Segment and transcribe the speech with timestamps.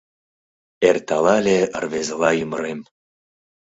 [0.87, 2.79] Эрталале рвезыла ӱмырем.